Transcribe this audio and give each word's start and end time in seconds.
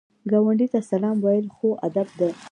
ګاونډي 0.31 0.67
ته 0.73 0.79
سلام 0.91 1.17
ویل 1.25 1.45
ښو 1.55 1.69
ادب 1.87 2.07
دی 2.19 2.29